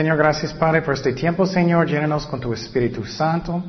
[0.00, 1.86] Señor, gracias Padre por este tiempo, Señor.
[1.86, 3.62] Llénanos con tu Espíritu Santo.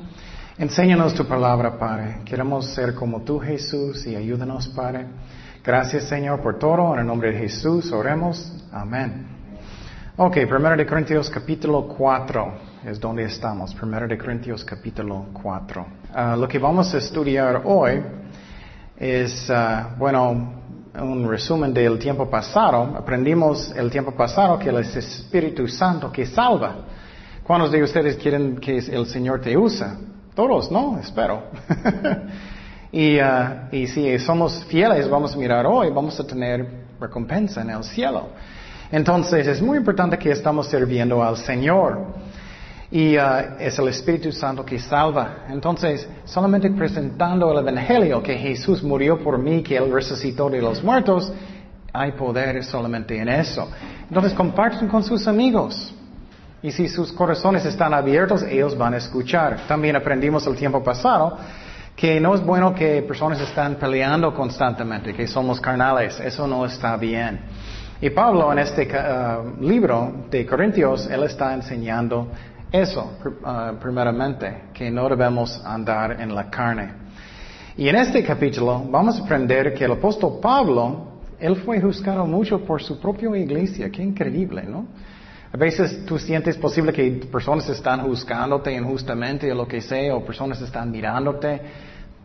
[0.58, 2.20] Enséñanos tu palabra, Padre.
[2.24, 5.08] Queremos ser como tú, Jesús, y ayúdanos, Padre.
[5.62, 6.94] Gracias, Señor, por todo.
[6.94, 8.66] En el nombre de Jesús, oremos.
[8.72, 9.28] Amén.
[10.16, 12.54] Ok, 1 de Corintios capítulo 4
[12.86, 13.76] es donde estamos.
[13.76, 15.86] 1 de Corintios capítulo 4.
[16.14, 18.02] Ah, lo que vamos a estudiar hoy
[18.96, 20.61] es, ah, bueno,
[21.00, 22.96] un resumen del tiempo pasado.
[22.98, 26.76] Aprendimos el tiempo pasado que el Espíritu Santo que salva.
[27.44, 29.98] ¿Cuántos de ustedes quieren que el Señor te usa?
[30.36, 31.00] Todos, ¿no?
[31.00, 31.44] Espero.
[32.94, 36.68] uh, y si somos fieles, vamos a mirar hoy, vamos a tener
[37.00, 38.30] recompensa en el cielo.
[38.92, 42.00] Entonces es muy importante que estamos sirviendo al Señor.
[42.92, 45.46] Y uh, es el Espíritu Santo que salva.
[45.50, 50.84] Entonces, solamente presentando el Evangelio, que Jesús murió por mí, que Él resucitó de los
[50.84, 51.32] muertos,
[51.94, 53.70] hay poder solamente en eso.
[54.08, 55.94] Entonces, comparten con sus amigos.
[56.62, 59.62] Y si sus corazones están abiertos, ellos van a escuchar.
[59.68, 61.38] También aprendimos el tiempo pasado
[61.96, 66.20] que no es bueno que personas están peleando constantemente, que somos carnales.
[66.20, 67.40] Eso no está bien.
[68.02, 72.28] Y Pablo en este uh, libro de Corintios, él está enseñando
[72.72, 76.94] eso, uh, primeramente, que no debemos andar en la carne.
[77.76, 81.08] Y en este capítulo vamos a aprender que el apóstol Pablo,
[81.40, 83.90] él fue juzgado mucho por su propia iglesia.
[83.90, 84.86] Qué increíble, ¿no?
[85.54, 90.24] A veces tú sientes posible que personas están juzgándote injustamente o lo que sea, o
[90.24, 91.62] personas están mirándote.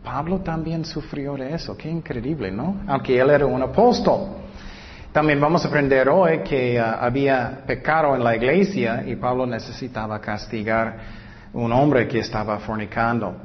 [0.01, 1.75] Pablo también sufrió de eso.
[1.75, 2.83] Qué increíble, ¿no?
[2.87, 4.46] Aunque él era un apóstol.
[5.17, 10.21] También vamos a aprender hoy que uh, había pecado en la iglesia y Pablo necesitaba
[10.21, 10.95] castigar
[11.53, 13.35] un hombre que estaba fornicando.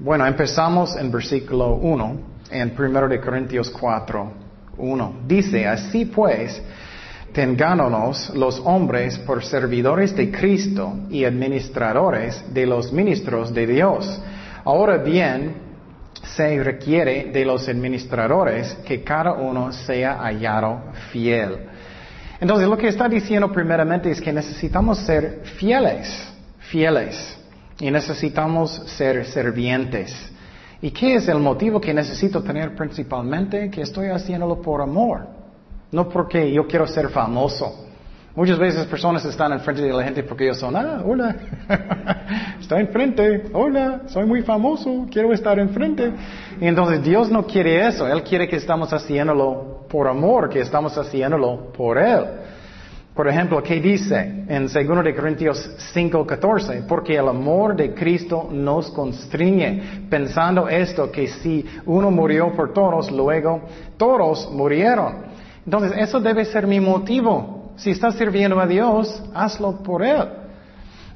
[0.00, 2.16] Bueno, empezamos en versículo 1,
[2.50, 4.32] en 1 de Corintios 4,
[4.76, 5.14] 1.
[5.24, 6.60] Dice, así pues,
[7.32, 14.20] tengámonos los hombres por servidores de Cristo y administradores de los ministros de Dios.
[14.64, 15.63] Ahora bien,
[16.36, 21.58] se requiere de los administradores que cada uno sea hallado fiel.
[22.40, 26.28] Entonces, lo que está diciendo primeramente es que necesitamos ser fieles,
[26.58, 27.38] fieles,
[27.78, 30.32] y necesitamos ser servientes.
[30.80, 33.70] ¿Y qué es el motivo que necesito tener principalmente?
[33.70, 35.26] Que estoy haciéndolo por amor.
[35.90, 37.86] No porque yo quiero ser famoso.
[38.34, 41.36] Muchas veces personas están enfrente de la gente porque ellos son, ah, hola,
[42.64, 46.10] está enfrente, hola, soy muy famoso, quiero estar enfrente.
[46.60, 50.96] Y entonces Dios no quiere eso, Él quiere que estamos haciéndolo por amor, que estamos
[50.96, 52.24] haciéndolo por Él.
[53.14, 56.86] Por ejemplo, ¿qué dice en 2 de Corintios 5:14?
[56.88, 63.12] Porque el amor de Cristo nos constriñe, pensando esto, que si uno murió por todos,
[63.12, 63.60] luego
[63.96, 65.26] todos murieron.
[65.64, 67.72] Entonces, eso debe ser mi motivo.
[67.76, 70.43] Si estás sirviendo a Dios, hazlo por Él.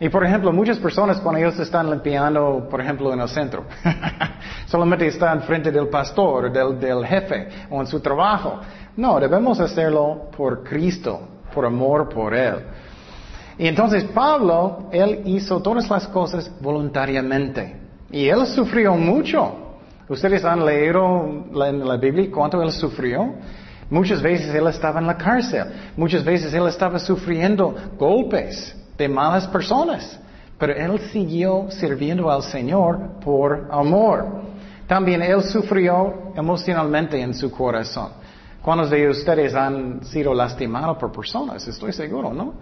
[0.00, 3.64] Y por ejemplo, muchas personas cuando ellos están limpiando, por ejemplo, en el centro,
[4.66, 8.60] solamente están frente del pastor, del, del jefe o en su trabajo.
[8.96, 11.20] No, debemos hacerlo por Cristo,
[11.52, 12.56] por amor por Él.
[13.58, 17.76] Y entonces Pablo, él hizo todas las cosas voluntariamente.
[18.08, 19.52] Y él sufrió mucho.
[20.08, 23.34] Ustedes han leído en la Biblia cuánto él sufrió.
[23.90, 25.64] Muchas veces él estaba en la cárcel,
[25.96, 30.18] muchas veces él estaba sufriendo golpes de malas personas,
[30.58, 34.42] pero él siguió sirviendo al Señor por amor.
[34.88, 38.10] También él sufrió emocionalmente en su corazón.
[38.60, 41.66] ¿Cuántos de ustedes han sido lastimados por personas?
[41.68, 42.54] Estoy seguro, ¿no?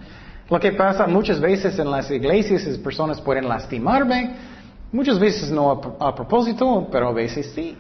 [0.49, 4.37] Lo que pasa muchas veces en las iglesias es personas pueden lastimarme,
[4.93, 7.77] muchas veces no a, propósito, pero a veces sí.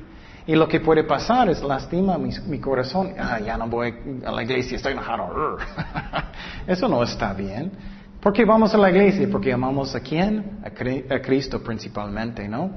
[0.47, 3.15] Y lo que puede pasar es lastima mi, corazón.
[3.19, 3.95] Ah, ya no voy
[4.25, 5.59] a la iglesia, estoy enojado.
[6.67, 7.73] Eso no está bien.
[8.21, 9.29] ¿Por qué vamos a la iglesia?
[9.31, 10.59] Porque amamos a quién?
[10.65, 12.71] A, Cristo principalmente, ¿no?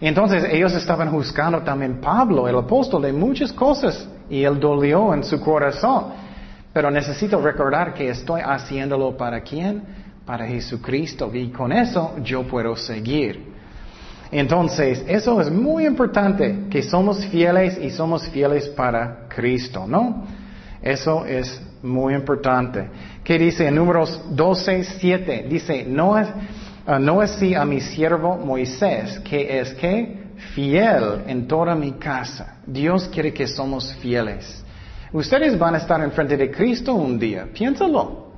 [0.00, 4.08] entonces ellos estaban juzgando también Pablo, el apóstol, de muchas cosas.
[4.28, 6.06] Y él dolió en su corazón.
[6.72, 9.82] Pero necesito recordar que estoy haciéndolo para quién?
[10.26, 11.30] Para Jesucristo.
[11.32, 13.54] Y con eso yo puedo seguir.
[14.30, 20.24] Entonces, eso es muy importante, que somos fieles y somos fieles para Cristo, ¿no?
[20.84, 22.90] Eso es muy importante.
[23.24, 25.46] ¿Qué dice en números 12, 7?
[25.48, 26.28] Dice, no es,
[26.86, 31.92] uh, no es así a mi siervo Moisés, que es que fiel en toda mi
[31.92, 32.58] casa.
[32.66, 34.62] Dios quiere que somos fieles.
[35.10, 38.32] Ustedes van a estar enfrente de Cristo un día, piénsalo.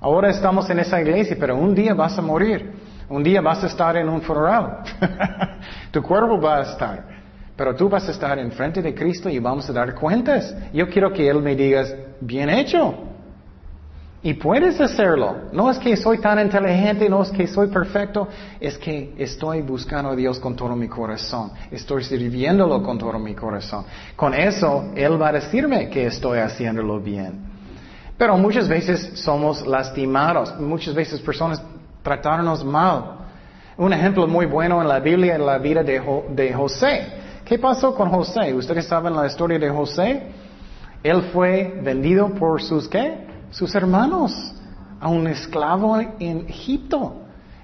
[0.00, 2.72] Ahora estamos en esa iglesia, pero un día vas a morir.
[3.10, 4.78] Un día vas a estar en un funeral.
[5.90, 7.11] tu cuerpo va a estar.
[7.62, 10.52] Pero tú vas a estar enfrente de Cristo y vamos a dar cuentas.
[10.72, 11.84] Yo quiero que Él me diga,
[12.20, 12.92] bien hecho.
[14.20, 15.42] Y puedes hacerlo.
[15.52, 18.26] No es que soy tan inteligente, no es que soy perfecto,
[18.58, 21.52] es que estoy buscando a Dios con todo mi corazón.
[21.70, 23.84] Estoy sirviéndolo con todo mi corazón.
[24.16, 27.44] Con eso, Él va a decirme que estoy haciéndolo bien.
[28.18, 30.58] Pero muchas veces somos lastimados.
[30.58, 31.62] Muchas veces personas
[32.02, 33.18] tratarnos mal.
[33.76, 36.02] Un ejemplo muy bueno en la Biblia es la vida de,
[36.34, 37.21] de José.
[37.52, 38.54] ¿Qué pasó con José?
[38.54, 40.22] ¿Ustedes saben la historia de José?
[41.02, 43.26] Él fue vendido por sus qué?
[43.50, 44.54] sus hermanos,
[44.98, 47.14] a un esclavo en Egipto.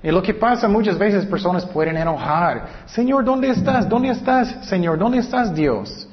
[0.03, 2.85] Y lo que pasa muchas veces personas pueden enojar.
[2.85, 3.89] Señor, ¿dónde estás?
[3.89, 4.69] ¿Dónde estás?
[4.69, 6.07] Señor, ¿dónde estás Dios?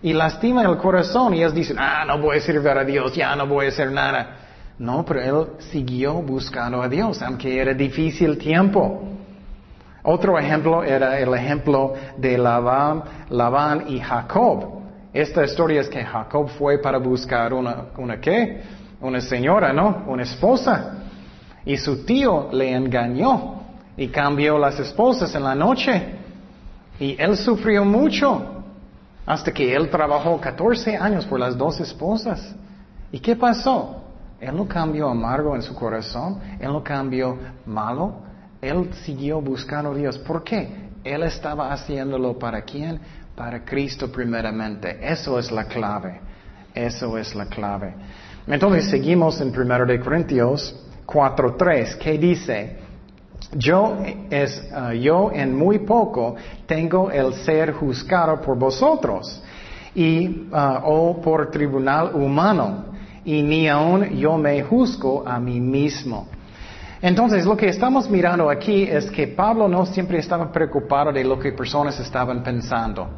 [0.00, 3.36] Y lastima el corazón y ellos dicen, ah, no voy a servir a Dios, ya
[3.36, 4.38] no voy a hacer nada.
[4.78, 9.17] No, pero él siguió buscando a Dios, aunque era difícil tiempo.
[10.10, 14.80] Otro ejemplo era el ejemplo de Labán, Labán y Jacob.
[15.12, 18.62] Esta historia es que Jacob fue para buscar una, una qué?
[19.02, 20.04] una señora, ¿no?
[20.06, 20.94] Una esposa.
[21.66, 23.60] Y su tío le engañó
[23.98, 26.02] y cambió las esposas en la noche.
[26.98, 28.64] Y él sufrió mucho
[29.26, 32.56] hasta que él trabajó 14 años por las dos esposas.
[33.12, 34.04] ¿Y qué pasó?
[34.40, 38.27] Él no cambió amargo en su corazón, él no cambió malo,
[38.60, 40.18] él siguió buscando a Dios.
[40.18, 40.68] ¿Por qué?
[41.04, 43.00] Él estaba haciéndolo para quién?
[43.36, 44.98] Para Cristo primeramente.
[45.00, 46.20] Eso es la clave.
[46.74, 47.94] Eso es la clave.
[48.46, 50.74] Entonces seguimos en 1 de Corintios
[51.06, 52.76] 4.3, que dice,
[53.52, 53.98] yo,
[54.30, 59.42] es, uh, yo en muy poco tengo el ser juzgado por vosotros
[59.94, 62.86] y, uh, o por tribunal humano,
[63.24, 66.28] y ni aun yo me juzgo a mí mismo.
[67.00, 71.38] Entonces, lo que estamos mirando aquí es que Pablo no siempre estaba preocupado de lo
[71.38, 73.08] que personas estaban pensando.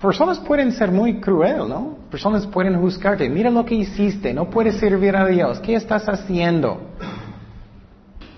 [0.00, 1.96] Personas pueden ser muy cruel, ¿no?
[2.10, 3.28] Personas pueden juzgarte.
[3.30, 5.60] Mira lo que hiciste, no puedes servir a Dios.
[5.60, 6.90] ¿Qué estás haciendo?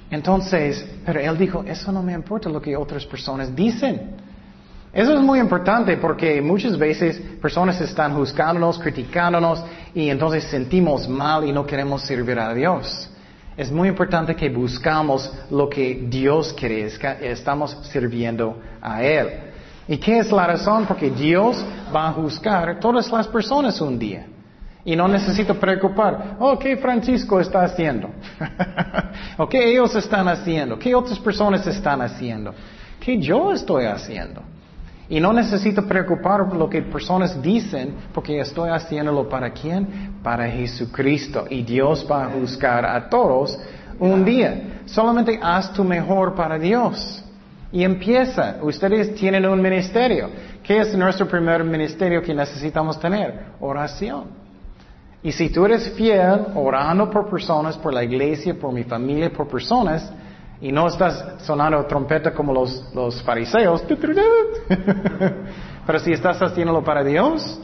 [0.09, 4.15] Entonces, pero él dijo, eso no me importa lo que otras personas dicen.
[4.93, 11.45] Eso es muy importante porque muchas veces personas están juzgándonos, criticándonos y entonces sentimos mal
[11.45, 13.11] y no queremos servir a Dios.
[13.57, 16.91] Es muy importante que buscamos lo que Dios quiere,
[17.23, 19.29] estamos sirviendo a Él.
[19.89, 20.85] ¿Y qué es la razón?
[20.87, 21.65] Porque Dios
[21.95, 24.27] va a juzgar todas las personas un día.
[24.85, 28.11] Y no necesito preocupar, oh, ¿qué Francisco está haciendo?
[29.39, 30.79] ¿O qué ellos están haciendo?
[30.79, 32.55] ¿Qué otras personas están haciendo?
[33.01, 34.43] ¿Qué yo estoy haciendo?
[35.09, 40.17] Y no necesito preocupar por lo que personas dicen, porque estoy haciéndolo para quién?
[40.23, 41.45] Para Jesucristo.
[41.49, 43.57] Y Dios va a juzgar a todos
[44.01, 44.81] un día.
[44.87, 47.23] Solamente haz tu mejor para Dios.
[47.71, 48.57] Y empieza.
[48.63, 50.29] Ustedes tienen un ministerio.
[50.63, 53.47] ¿Qué es nuestro primer ministerio que necesitamos tener?
[53.61, 54.25] Oración.
[55.23, 59.47] Y si tú eres fiel, orando por personas, por la iglesia, por mi familia, por
[59.49, 60.13] personas,
[60.61, 63.83] y no estás sonando trompeta como los, los fariseos,
[65.87, 67.61] pero si estás haciéndolo para Dios,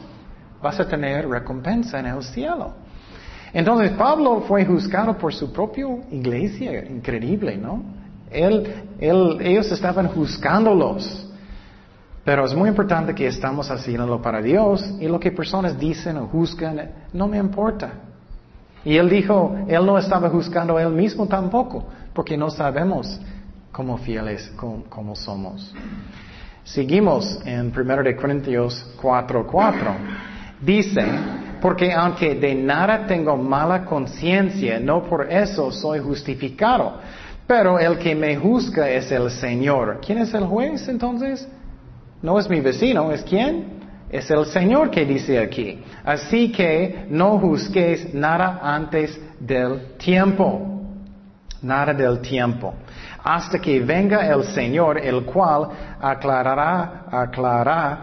[0.61, 2.73] vas a tener recompensa en el cielo.
[3.51, 7.83] Entonces Pablo fue juzgado por su propia iglesia, increíble, ¿no?
[8.31, 11.29] ellos estaban juzgándolos.
[12.25, 16.27] Pero es muy importante que estamos haciéndolo para Dios y lo que personas dicen o
[16.27, 17.91] juzgan no me importa.
[18.85, 23.19] Y él dijo, él no estaba juzgando a él mismo tampoco, porque no sabemos
[23.71, 25.73] cómo fieles como, somos.
[26.63, 29.95] Seguimos en 1 de Corintios 4:4.
[30.61, 31.03] Dice,
[31.59, 36.99] porque aunque de nada tengo mala conciencia, no por eso soy justificado.
[37.45, 39.99] Pero el que me juzga es el Señor.
[40.05, 41.45] ¿Quién es el juez entonces?
[42.21, 43.81] No es mi vecino, ¿es quién?
[44.09, 45.83] Es el Señor que dice aquí.
[46.05, 50.72] Así que no juzguéis nada antes del tiempo.
[51.63, 52.73] Nada del tiempo.
[53.23, 55.69] Hasta que venga el Señor, el cual
[56.01, 57.99] aclarará, aclarará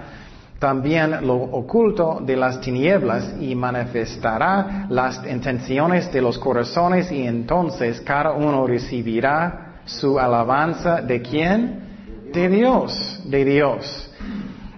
[0.59, 8.01] también lo oculto de las tinieblas y manifestará las intenciones de los corazones y entonces
[8.03, 12.31] cada uno recibirá su alabanza de quién?
[12.33, 14.13] De Dios, de Dios.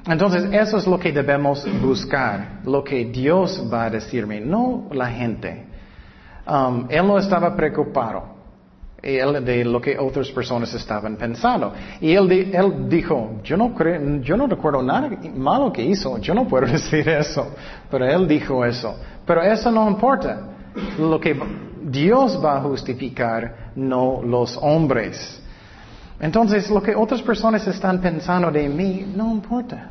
[0.06, 5.06] Entonces eso es lo que debemos buscar, lo que Dios va a decirme, no la
[5.06, 5.66] gente.
[6.46, 8.41] Um, él no estaba preocupado
[9.02, 11.72] de lo que otras personas estaban pensando.
[12.00, 16.34] Y él, él dijo, yo no, creo, yo no recuerdo nada malo que hizo, yo
[16.34, 17.52] no puedo decir eso,
[17.90, 18.96] pero él dijo eso.
[19.26, 20.40] Pero eso no importa.
[20.98, 21.38] Lo que
[21.82, 25.42] Dios va a justificar, no los hombres.
[26.20, 29.90] Entonces, lo que otras personas están pensando de mí, no importa.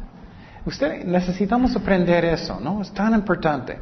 [0.65, 2.82] Usted necesitamos aprender eso, ¿no?
[2.82, 3.77] Es tan importante.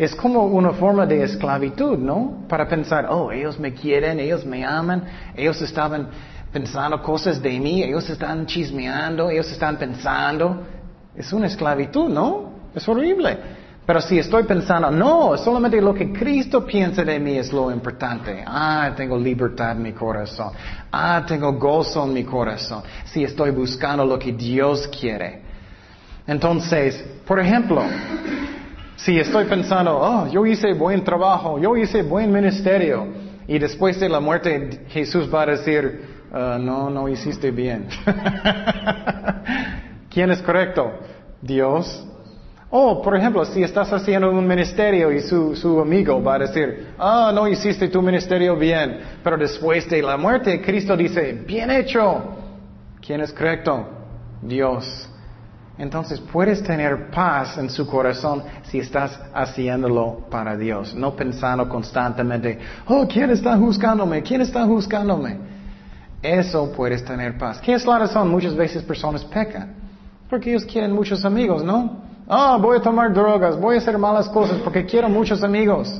[0.00, 2.46] Es como una forma de esclavitud, ¿no?
[2.48, 5.04] Para pensar, oh, ellos me quieren, ellos me aman,
[5.36, 6.08] ellos estaban
[6.50, 10.62] pensando cosas de mí, ellos están chismeando, ellos están pensando.
[11.14, 12.50] Es una esclavitud, ¿no?
[12.74, 13.36] Es horrible.
[13.84, 18.42] Pero si estoy pensando, no, solamente lo que Cristo piensa de mí es lo importante.
[18.46, 20.52] Ah, tengo libertad en mi corazón.
[20.90, 22.82] Ah, tengo gozo en mi corazón.
[23.04, 25.42] Si estoy buscando lo que Dios quiere.
[26.26, 27.82] Entonces, por ejemplo,
[29.04, 33.06] si estoy pensando, oh, yo hice buen trabajo, yo hice buen ministerio,
[33.46, 36.02] y después de la muerte Jesús va a decir,
[36.32, 37.88] ah, no, no hiciste bien.
[40.10, 40.92] ¿Quién es correcto?
[41.40, 42.06] Dios.
[42.68, 47.32] Oh, por ejemplo, si estás haciendo un ministerio y su amigo va a decir, ah,
[47.34, 52.36] no hiciste tu ministerio bien, pero después de la muerte Cristo dice, bien hecho.
[53.04, 53.88] ¿Quién es correcto?
[54.42, 55.09] Dios.
[55.80, 62.58] Entonces puedes tener paz en su corazón si estás haciéndolo para Dios, no pensando constantemente,
[62.86, 64.22] oh, ¿quién está juzgándome?
[64.22, 65.38] ¿Quién está juzgándome?
[66.20, 67.62] Eso puedes tener paz.
[67.62, 68.28] ¿Qué es la razón?
[68.28, 69.74] Muchas veces personas pecan.
[70.28, 72.02] Porque ellos quieren muchos amigos, ¿no?
[72.28, 75.98] Ah, voy a tomar drogas, voy a hacer malas cosas porque quiero muchos amigos.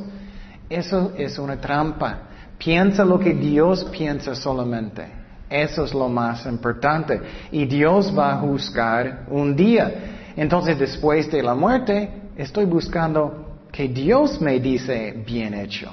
[0.68, 2.18] Eso es una trampa.
[2.58, 5.19] Piensa lo que Dios piensa solamente.
[5.50, 7.20] Eso es lo más importante.
[7.50, 10.32] Y Dios va a juzgar un día.
[10.36, 15.90] Entonces, después de la muerte, estoy buscando que Dios me dice bien hecho.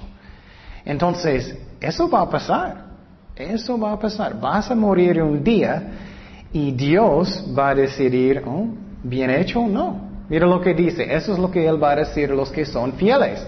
[0.85, 2.85] Entonces, eso va a pasar.
[3.35, 4.39] Eso va a pasar.
[4.39, 5.83] Vas a morir un día
[6.53, 8.67] y Dios va a decidir, oh,
[9.03, 10.07] bien hecho o no.
[10.29, 11.03] Mira lo que dice.
[11.15, 13.45] Eso es lo que Él va a decir a los que son fieles.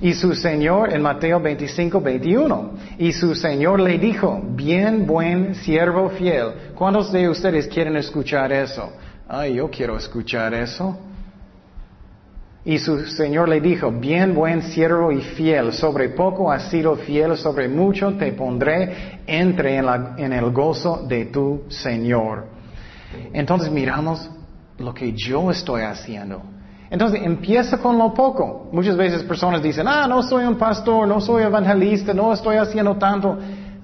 [0.00, 2.70] Y su Señor en Mateo 25, 21.
[2.98, 6.72] Y su Señor le dijo, bien buen siervo fiel.
[6.74, 8.92] ¿Cuántos de ustedes quieren escuchar eso?
[9.28, 10.98] Ay, yo quiero escuchar eso.
[12.64, 17.36] Y su Señor le dijo, bien buen siervo y fiel, sobre poco has sido fiel,
[17.36, 19.86] sobre mucho te pondré, entre en,
[20.18, 22.48] en el gozo de tu Señor.
[23.32, 24.28] Entonces miramos
[24.78, 26.42] lo que yo estoy haciendo.
[26.90, 28.68] Entonces empieza con lo poco.
[28.72, 32.96] Muchas veces personas dicen, ah, no soy un pastor, no soy evangelista, no estoy haciendo
[32.96, 33.38] tanto.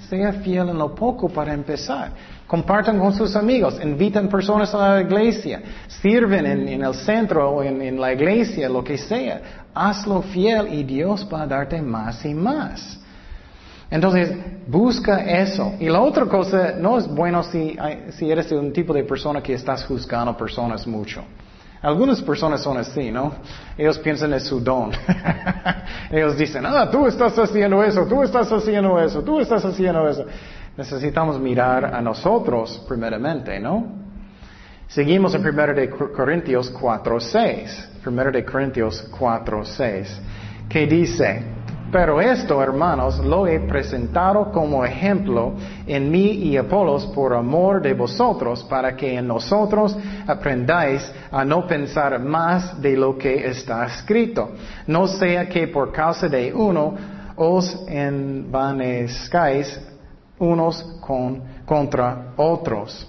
[0.08, 2.10] Sea fiel en lo poco para empezar.
[2.46, 7.98] Compartan con sus amigos, invitan personas a la iglesia, sirven en, el centro o en,
[7.98, 9.40] la iglesia, lo que sea.
[9.72, 13.00] Hazlo fiel y Dios va a darte más y más.
[13.90, 15.74] Entonces, busca eso.
[15.80, 17.76] Y la otra cosa, no es bueno si,
[18.10, 21.24] si eres un tipo de persona que estás juzgando personas mucho.
[21.82, 23.34] Algunas personas son así, ¿no?
[23.76, 24.92] Ellos piensan en su don.
[26.10, 30.24] Ellos dicen, ah, tú estás haciendo eso, tú estás haciendo eso, tú estás haciendo eso.
[30.76, 34.00] Necesitamos mirar a nosotros primeramente, ¿no?
[34.86, 37.90] Seguimos en 1 de Corintios 4, 6.
[38.06, 40.20] 1 de Corintios 4, 6.
[40.68, 41.42] Que dice,
[41.92, 45.52] pero esto, hermanos, lo he presentado como ejemplo
[45.86, 49.94] en mí y Apolos por amor de vosotros, para que en nosotros
[50.26, 54.52] aprendáis a no pensar más de lo que está escrito.
[54.86, 56.94] No sea que por causa de uno
[57.36, 59.78] os envanezcáis
[60.38, 63.06] unos con, contra otros.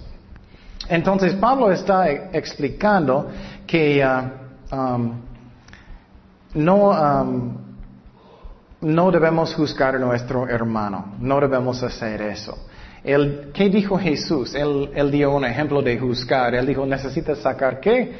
[0.90, 3.28] Entonces Pablo está explicando
[3.66, 5.12] que uh, um,
[6.52, 7.63] no um,
[8.84, 12.68] no debemos juzgar a nuestro hermano, no debemos hacer eso.
[13.02, 14.54] ¿Qué dijo Jesús?
[14.54, 16.54] Él, dio un ejemplo de juzgar.
[16.54, 18.12] Él dijo, necesitas sacar qué?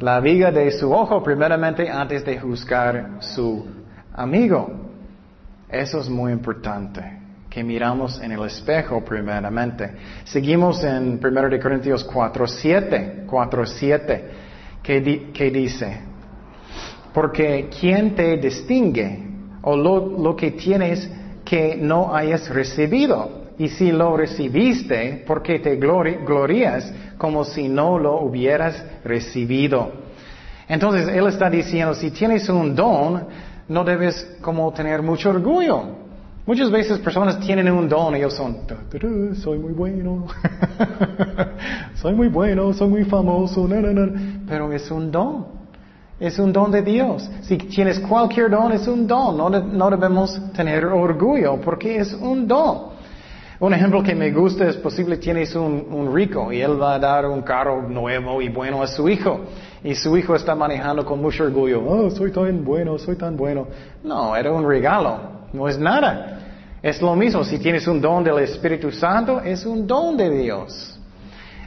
[0.00, 0.50] La viga.
[0.50, 3.66] De su ojo primeramente antes de juzgar su
[4.14, 4.70] amigo.
[5.68, 7.00] Eso es muy importante,
[7.48, 9.92] que miramos en el espejo primeramente.
[10.24, 14.30] Seguimos en 1 Corintios 4, 7, 4, 7,
[14.82, 16.07] que dice,
[17.12, 19.26] porque ¿quién te distingue?
[19.62, 21.10] O lo, que tienes
[21.44, 23.48] que no hayas recibido.
[23.58, 29.90] Y si lo recibiste, ¿por qué te glorías como si no lo hubieras recibido?
[30.68, 33.26] Entonces, él está diciendo, si tienes un don,
[33.68, 35.82] no debes como tener mucho orgullo.
[36.46, 38.56] Muchas veces personas tienen un don y ellos son,
[39.34, 40.26] soy muy bueno,
[41.94, 43.68] soy muy bueno, soy muy famoso,
[44.46, 45.57] pero es un don.
[46.20, 47.28] Es un don de Dios.
[47.42, 49.36] Si tienes cualquier don, es un don.
[49.36, 52.98] No, debemos tener orgullo porque es un don.
[53.60, 56.98] Un ejemplo que me gusta es posible tienes un, un, rico y él va a
[57.00, 59.40] dar un carro nuevo y bueno a su hijo.
[59.82, 61.84] Y su hijo está manejando con mucho orgullo.
[61.84, 63.66] Oh, soy tan bueno, soy tan bueno.
[64.02, 65.18] No, era un regalo.
[65.52, 66.38] No es nada.
[66.82, 67.44] Es lo mismo.
[67.44, 70.98] Si tienes un don del Espíritu Santo, es un don de Dios.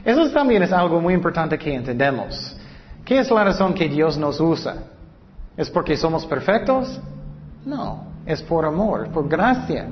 [0.04, 2.56] Eso también es algo muy importante que entendemos.
[3.04, 4.76] ¿Qué es la razón que Dios nos usa?
[5.56, 7.00] ¿Es porque somos perfectos?
[7.64, 9.86] No, es por amor, por gracia.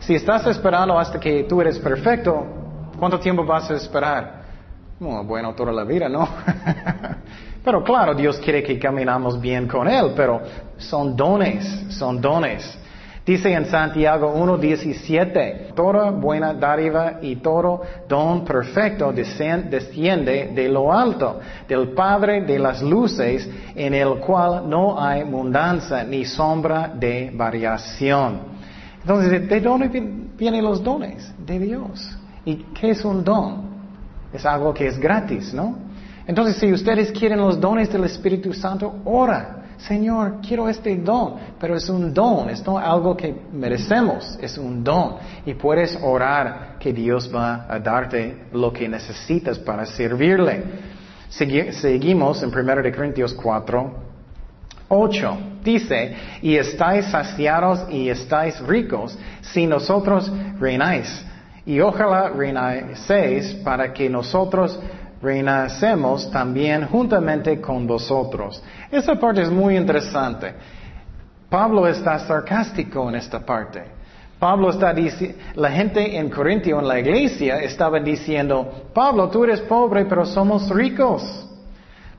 [0.00, 2.44] Si estás esperando hasta que tú eres perfecto,
[2.98, 4.44] ¿cuánto tiempo vas a esperar?
[4.98, 6.26] Bueno, toda la vida, ¿no?
[7.64, 10.40] pero claro, Dios quiere que caminamos bien con Él, pero
[10.78, 12.78] son dones, son dones.
[13.24, 21.40] Dice en Santiago 1.17, toda buena dádiva y todo don perfecto desciende de lo alto,
[21.66, 28.40] del Padre de las luces, en el cual no hay mundanza ni sombra de variación.
[29.00, 29.88] Entonces, ¿de dónde
[30.36, 31.32] vienen los dones?
[31.38, 32.06] De Dios.
[32.44, 33.74] ¿Y qué es un don?
[34.34, 35.78] Es algo que es gratis, ¿no?
[36.26, 39.63] Entonces, si ustedes quieren los dones del Espíritu Santo, ora.
[39.78, 45.16] Señor, quiero este don, pero es un don, es algo que merecemos, es un don.
[45.44, 50.62] Y puedes orar que Dios va a darte lo que necesitas para servirle.
[51.28, 53.92] seguimos en 1 Corintios 4,
[54.88, 55.38] 8.
[55.62, 61.24] Dice, y estáis saciados y estáis ricos si nosotros reináis.
[61.66, 64.78] Y ojalá reináis para que nosotros
[65.22, 68.62] renacemos también juntamente con vosotros.
[68.90, 70.54] Esa parte es muy interesante.
[71.48, 73.82] Pablo está sarcástico en esta parte.
[74.38, 79.60] Pablo está diciendo, la gente en Corintio, en la iglesia, estaba diciendo, Pablo, tú eres
[79.60, 81.22] pobre, pero somos ricos.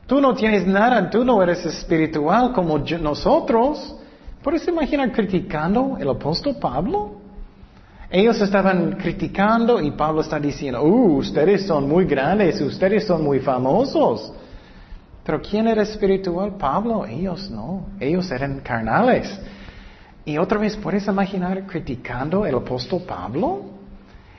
[0.08, 3.96] Tú no tienes nada, tú no eres espiritual como nosotros.
[4.42, 7.15] ¿Puedes imaginar criticando el apóstol Pablo?
[8.10, 13.40] Ellos estaban criticando y Pablo está diciendo, uh, ustedes son muy grandes, ustedes son muy
[13.40, 14.32] famosos.
[15.24, 16.56] Pero ¿quién era espiritual?
[16.56, 19.40] Pablo, ellos no, ellos eran carnales.
[20.24, 23.62] Y otra vez, ¿puedes imaginar criticando el apóstol Pablo?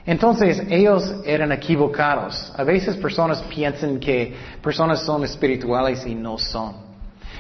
[0.05, 2.53] Entonces, ellos eran equivocados.
[2.57, 6.75] A veces personas piensan que personas son espirituales y no son.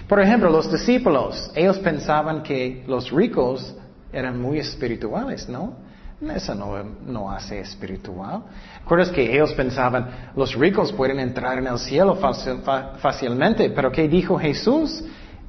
[0.09, 3.75] Por ejemplo, los discípulos, ellos pensaban que los ricos
[4.13, 5.75] eran muy espirituales, ¿no?
[6.21, 8.43] Eso no, hace espiritual.
[8.81, 14.39] ¿Recuerdas que ellos pensaban, los ricos pueden entrar en el cielo fácilmente, pero ¿qué dijo
[14.39, 15.05] Jesús?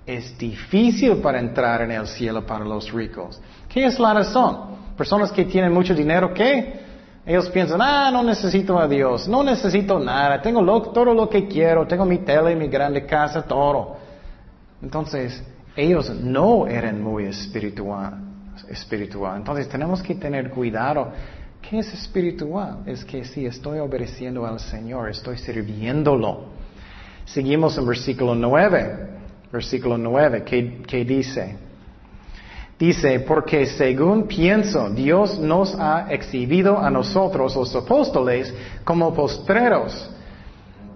[0.06, 3.42] Es difícil para entrar en el cielo para los ricos.
[3.70, 4.76] ¿Qué es la razón?
[4.98, 6.86] Personas que tienen mucho dinero, ¿qué?
[7.26, 11.88] Ellos piensan, ah, no necesito a Dios, no necesito nada, tengo todo lo que quiero,
[11.88, 13.98] tengo mi tele, mi grande casa, todo.
[14.82, 15.42] Entonces,
[15.78, 18.27] ellos no eran muy espiritual
[18.70, 19.38] espiritual.
[19.38, 21.12] Entonces tenemos que tener cuidado.
[21.62, 22.80] ¿Qué es espiritual?
[22.86, 26.46] Es que si estoy obedeciendo al Señor, estoy sirviéndolo.
[27.26, 29.18] Seguimos en versículo 9.
[29.52, 31.56] Versículo 9, ¿qué, dice?
[32.78, 38.54] Dice, porque según pienso, Dios nos ha exhibido a nosotros, los apóstoles,
[38.84, 40.10] como postreros,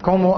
[0.02, 0.38] como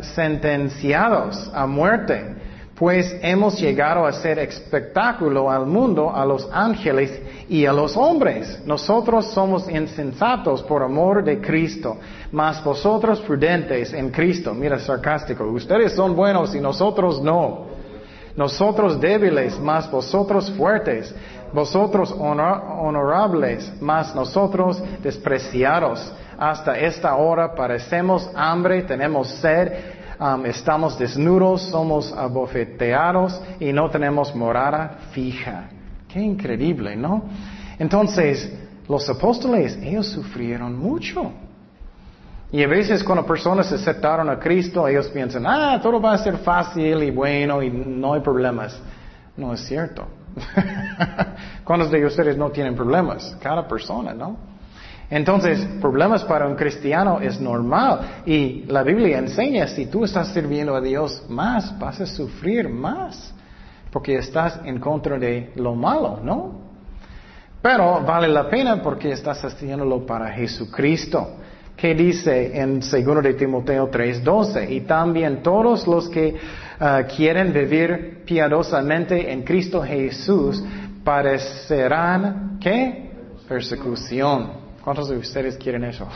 [0.00, 2.41] sentenciados a muerte
[2.74, 8.62] pues hemos llegado a ser espectáculo al mundo, a los ángeles y a los hombres.
[8.64, 11.98] Nosotros somos insensatos por amor de Cristo,
[12.30, 14.54] mas vosotros prudentes en Cristo.
[14.54, 17.66] Mira, sarcástico, ustedes son buenos y nosotros no.
[18.36, 21.14] Nosotros débiles, mas vosotros fuertes.
[21.52, 26.10] Vosotros honorables, mas nosotros despreciados.
[26.38, 30.01] Hasta esta hora parecemos hambre, tenemos sed
[30.44, 35.68] Estamos desnudos, somos abofeteados y no tenemos morada fija.
[36.06, 37.24] Qué increíble, ¿no?
[37.76, 38.52] Entonces,
[38.88, 41.32] los apóstoles, ellos sufrieron mucho.
[42.52, 46.36] Y a veces cuando personas aceptaron a Cristo, ellos piensan, ah, todo va a ser
[46.38, 48.80] fácil y bueno y no hay problemas.
[49.36, 50.06] No es cierto.
[51.64, 53.36] ¿Cuántos de ustedes no tienen problemas?
[53.40, 54.51] Cada persona, ¿no?
[55.12, 58.22] Entonces, problemas para un cristiano es normal.
[58.24, 63.34] Y la Biblia enseña, si tú estás sirviendo a Dios más, vas a sufrir más.
[63.90, 66.62] Porque estás en contra de lo malo, ¿no?
[67.60, 71.36] Pero vale la pena porque estás haciéndolo para Jesucristo.
[71.76, 74.70] ¿Qué dice en 2 de Timoteo 3:12?
[74.70, 76.36] Y también todos los que
[76.80, 80.64] ah, quieren vivir piadosamente en Cristo Jesús
[81.04, 83.10] parecerán, ¿qué?
[83.46, 84.61] Persecución.
[84.82, 86.08] ¿Cuántos de ustedes quieren eso?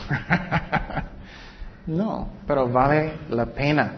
[1.87, 3.91] no, pero vale la pena.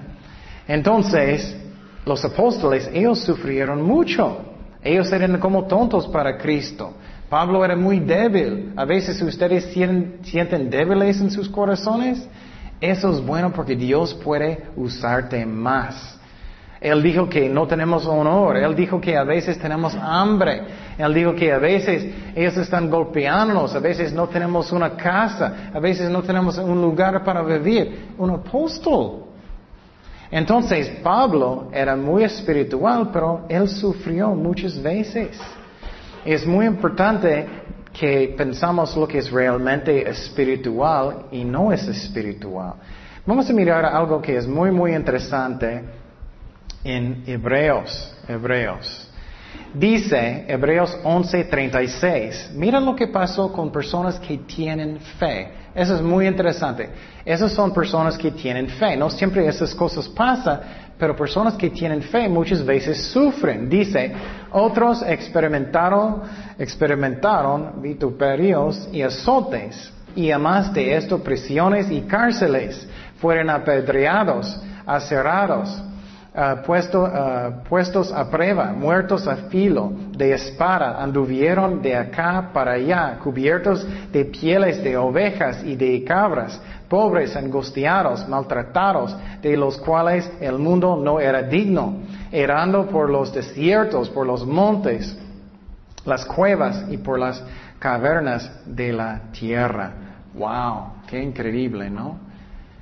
[0.67, 1.58] Entonces,
[2.05, 4.45] los apóstoles, ellos sufrieron mucho.
[4.84, 6.93] Ellos eran como tontos para Cristo.
[7.29, 8.73] Pablo era muy débil.
[8.75, 9.65] A veces ustedes
[10.21, 12.27] sienten, débiles en sus corazones.
[12.79, 16.18] Eso es bueno porque Dios puede usarte más.
[16.81, 18.55] Él dijo que no tenemos honor.
[18.57, 20.61] Él dijo que a veces tenemos hambre.
[20.97, 23.75] Él dijo que a veces ellos están golpeándonos.
[23.75, 25.71] A veces no tenemos una casa.
[25.73, 28.13] A veces no tenemos un lugar para vivir.
[28.17, 29.25] Un apóstol.
[30.31, 35.37] Entonces Pablo era muy espiritual, pero él sufrió muchas veces.
[36.23, 37.45] Es muy importante
[37.91, 42.75] que pensamos lo que es realmente espiritual y no es espiritual.
[43.25, 45.98] Vamos a mirar algo que es muy, muy interesante
[46.83, 48.15] en Hebreos.
[48.27, 49.09] Hebreos.
[49.73, 55.51] Dice Hebreos 11:36, mira lo que pasó con personas que tienen fe.
[55.75, 56.89] Eso es muy interesante.
[57.23, 58.97] Esas son personas que tienen fe.
[58.97, 60.59] No siempre esas cosas pasan,
[60.97, 63.69] pero personas que tienen fe muchas veces sufren.
[63.69, 64.11] Dice,
[64.51, 66.23] otros experimentaron,
[66.57, 72.87] experimentaron vituperios y azotes, y además de esto prisiones y cárceles.
[73.19, 74.59] Fueron apedreados,
[76.41, 83.19] Ah, ah, puestos a prueba, muertos a filo de espada, anduvieron de acá para allá,
[83.21, 90.58] cubiertos de pieles de ovejas y de cabras, pobres, angustiados, maltratados, de los cuales el
[90.60, 91.97] mundo no era digno,
[92.32, 95.17] errando por los desiertos, por los montes,
[96.06, 97.43] las cuevas y por las
[97.80, 99.91] cavernas de la tierra.
[100.34, 101.04] ¡Wow!
[101.06, 102.28] ¡Qué increíble, ¿no?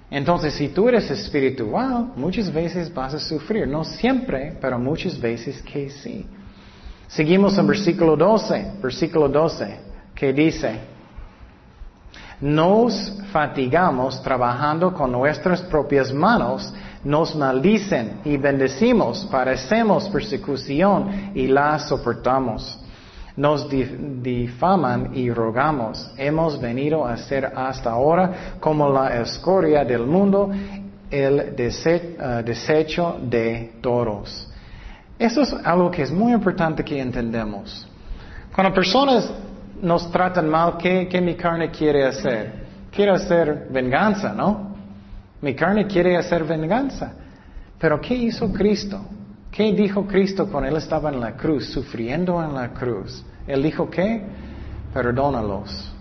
[0.10, 3.68] Entonces, si tú eres espiritual, muchas veces vas a sufrir.
[3.68, 6.26] No siempre, pero muchas veces que sí.
[7.08, 9.80] Seguimos en versículo 12, versículo 12,
[10.16, 10.80] que dice,
[12.40, 21.80] nos fatigamos trabajando con nuestras propias manos, nos maldicen y bendecimos, parecemos persecución y la
[21.80, 22.80] soportamos
[23.38, 26.12] nos difaman y rogamos.
[26.18, 30.52] Hemos venido a ser hasta ahora como la escoria del mundo,
[31.10, 34.52] el eh, desecho de todos.
[35.20, 37.88] Eso es algo que es muy importante que entendemos.
[38.54, 39.32] Cuando personas
[39.82, 42.66] nos tratan mal, ¿qué, ¿qué, mi carne quiere hacer?
[42.92, 44.76] Quiere hacer venganza, ¿no?
[45.42, 47.14] Mi carne quiere hacer venganza.
[47.78, 49.00] Pero ¿qué hizo Cristo?
[49.58, 53.26] ¿Qué dijo Cristo cuando Él estaba en la cruz, sufriendo en la cruz?
[53.48, 54.22] Él dijo ¿qué?
[54.94, 55.92] perdónalos.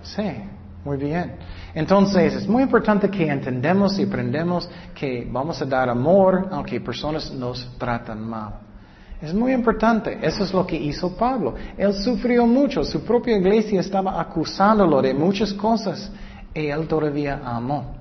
[0.00, 0.30] Sí,
[0.84, 1.34] muy bien.
[1.74, 7.32] Entonces, es muy importante que entendamos y aprendemos que vamos a dar amor aunque personas
[7.32, 8.60] nos tratan mal.
[9.20, 10.20] Es muy importante.
[10.22, 11.56] Eso es lo que hizo Pablo.
[11.76, 12.84] Él sufrió mucho.
[12.84, 16.12] Su propia iglesia estaba acusándolo de muchas cosas
[16.54, 17.96] y él todavía amó.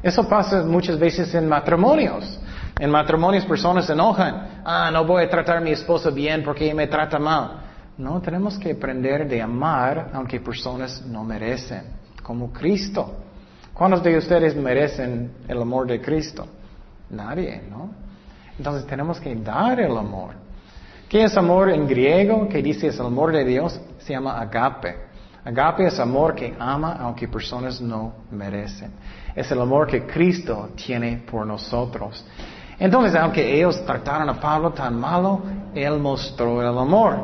[0.00, 2.38] Eso pasa muchas veces en matrimonios.
[2.80, 4.62] En matrimonios personas se enojan.
[4.64, 7.60] Ah, no voy a tratar a mi esposa bien porque me trata mal.
[7.98, 11.82] No, tenemos que aprender de amar aunque personas no merecen,
[12.22, 13.16] como Cristo.
[13.74, 16.46] ¿Cuántos de ustedes merecen el amor de Cristo?
[17.10, 17.90] Nadie, ¿no?
[18.56, 20.30] Entonces tenemos que dar el amor.
[21.06, 22.48] ¿Qué es amor en griego?
[22.48, 24.96] Que dice es el amor de Dios, se llama agape.
[25.44, 28.92] Agape es amor que ama aunque personas no merecen.
[29.36, 32.24] Es el amor que Cristo tiene por nosotros.
[32.80, 35.42] Entonces, aunque ellos trataron a Pablo tan malo,
[35.74, 37.18] él mostró el amor.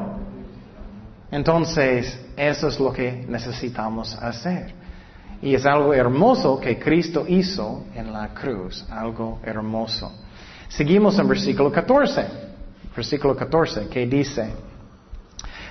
[1.31, 4.75] Entonces, eso es lo que necesitamos hacer.
[5.41, 10.13] Y es algo hermoso que Cristo hizo en la cruz, algo hermoso.
[10.69, 12.27] Seguimos en versículo 14,
[12.95, 14.53] versículo 14, que dice,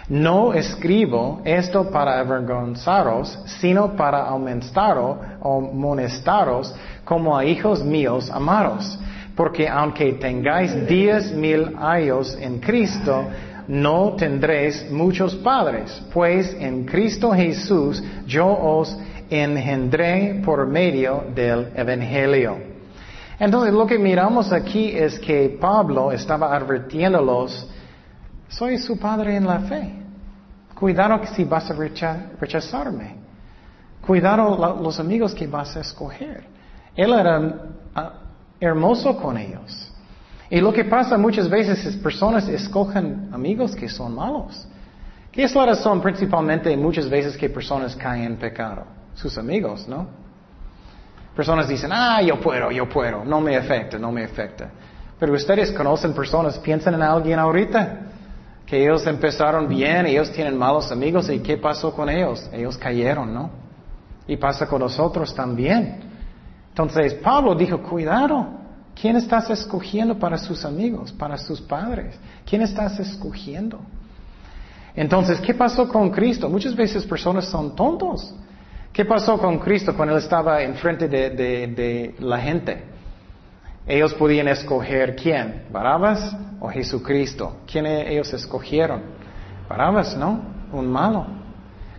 [0.09, 8.99] no escribo esto para avergonzaros, sino para aumentaros o amonestaros como a hijos míos amados
[9.35, 13.27] porque aunque tengáis diez mil años en Cristo,
[13.67, 18.97] no tendréis muchos padres, pues en Cristo Jesús yo os
[19.29, 22.57] engendré por medio del Evangelio.
[23.39, 27.69] Entonces lo que miramos aquí es que Pablo estaba advirtiéndolos,
[28.47, 29.91] soy su padre en la fe.
[30.75, 31.75] Cuidado que si vas a
[32.39, 33.15] rechazarme.
[34.05, 36.43] Cuidado los amigos que vas a escoger.
[36.95, 37.55] Él era
[37.95, 38.13] ah,
[38.65, 39.91] hermoso con ellos.
[40.49, 44.67] Y lo que pasa muchas veces es personas escogen amigos que son malos.
[45.31, 48.85] ¿Qué es la razón principalmente muchas veces que personas caen en pecado?
[49.15, 50.07] Sus amigos, ¿no?
[51.35, 54.69] Personas dicen, ah, yo puedo, yo puedo, no me afecta, no me afecta.
[55.19, 57.99] Pero ustedes conocen personas, piensan en alguien ahorita,
[58.65, 62.49] que ellos empezaron bien, ellos tienen malos amigos, ¿y qué pasó con ellos?
[62.53, 63.49] Ellos cayeron, ¿no?
[64.27, 66.14] Y pasa con nosotros también.
[66.75, 68.49] Entonces Pablo dijo, cuidado,
[68.99, 72.19] ¿quién estás escogiendo para sus amigos, para sus padres?
[72.45, 73.79] ¿Quién estás escogiendo?
[74.93, 76.49] Entonces, ¿qué pasó con Cristo?
[76.49, 78.35] Muchas veces personas son tontos.
[78.91, 82.83] ¿Qué pasó con Cristo cuando Él estaba enfrente de, de la gente?
[83.87, 87.61] Ellos podían escoger quién, Barabas o Jesucristo.
[87.71, 89.01] ¿Quién ellos escogieron?
[89.69, 90.41] Barabas, ¿no?
[90.73, 91.25] Un malo.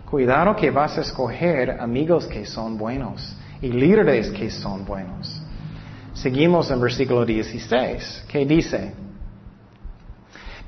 [0.07, 5.41] Cuidado que vas a escoger amigos que son buenos y líderes que son buenos.
[6.13, 8.93] Seguimos en versículo 16, que dice,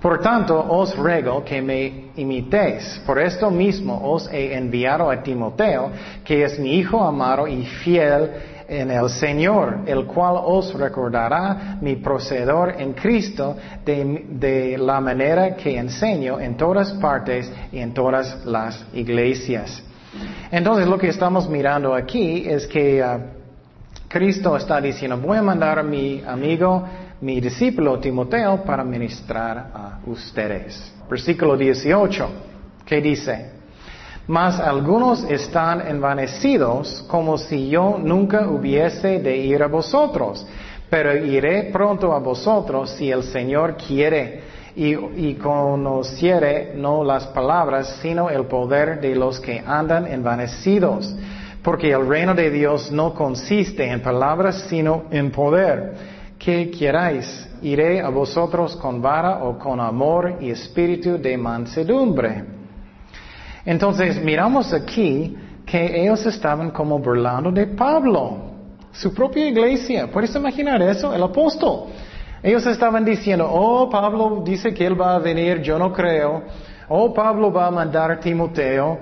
[0.02, 3.02] por tanto, os ruego que me imitéis.
[3.06, 5.92] Por esto mismo os he enviado a Timoteo,
[6.24, 8.30] que es mi hijo amado y fiel
[8.70, 15.78] en el Señor, el cual os recordará mi proceder en Cristo de, la manera que
[15.78, 19.84] enseño en todas partes y en todas las iglesias.
[20.52, 23.20] Entonces lo que estamos mirando aquí es que uh,
[24.08, 26.84] Cristo está diciendo, voy a mandar a mi amigo,
[27.22, 30.94] mi discípulo Timoteo para ministrar a ustedes.
[31.10, 32.30] Versículo 18,
[32.86, 33.52] ¿qué dice?
[34.28, 40.46] Mas algunos están envanecidos como si yo nunca hubiese de ir a vosotros,
[40.90, 44.42] pero iré pronto a vosotros si el Señor quiere
[44.82, 51.14] y, conociere no las palabras, sino el poder de los que andan envanecidos.
[51.62, 55.94] Porque el reino de Dios no consiste en palabras, sino en poder.
[56.38, 57.50] ¿Qué queráis?
[57.62, 62.46] Iré a vosotros con vara o con amor y espíritu de mansedumbre.
[63.66, 68.38] Entonces miramos aquí que ellos estaban como burlando de Pablo,
[68.94, 70.08] su propia iglesia.
[70.10, 71.14] ¿Puedes imaginar eso?
[71.14, 71.88] El apóstol.
[72.42, 76.44] Ellos estaban diciendo, oh, Pablo dice que él va a venir, yo no creo.
[76.88, 79.00] Oh, Pablo va a mandar a Timoteo.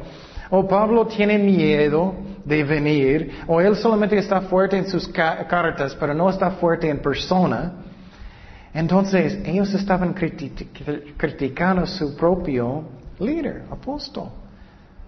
[0.49, 3.31] Oh, Pablo tiene miedo de venir.
[3.47, 7.73] O él solamente está fuerte en sus cartas, pero no está fuerte en persona.
[8.73, 12.83] Entonces, ellos estaban criticando su propio
[13.19, 14.29] líder, apóstol.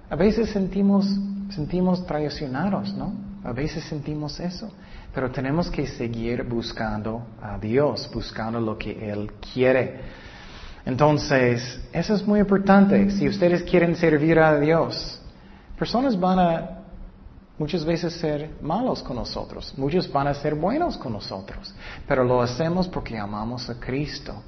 [0.10, 1.06] A veces sentimos,
[1.50, 3.29] sentimos traicionados, ¿no?
[3.44, 4.72] A veces sentimos eso.
[5.14, 10.02] Pero tenemos que seguir buscando a Dios, buscando lo que Él quiere.
[10.86, 13.10] Entonces, eso es muy importante.
[13.12, 15.20] Si ustedes quieren servir a Dios,
[15.78, 16.70] personas van a
[17.58, 21.76] muchas veces ser malos con nosotros, muchos van a ser buenos con nosotros,
[22.08, 24.42] pero lo hacemos porque amamos a Cristo.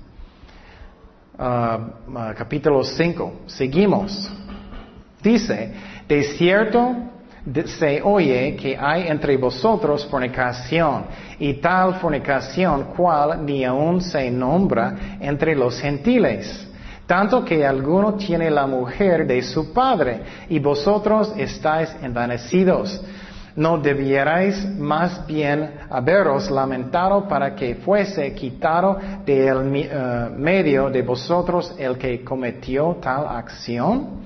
[1.37, 4.31] Ah, ah, capítulo 5, seguimos.
[5.21, 5.73] Dice,
[6.07, 7.10] de cierto
[7.65, 11.05] se oye que hay entre vosotros fornicación,
[11.39, 16.67] y tal fornicación cual ni aún se nombra entre los gentiles.
[17.07, 23.03] Tanto que alguno tiene la mujer de su padre, y vosotros estáis envanecidos.
[23.55, 31.75] ¿No debierais más bien haberos lamentado para que fuese quitado del eh, medio de vosotros
[31.77, 34.21] el que cometió tal acción?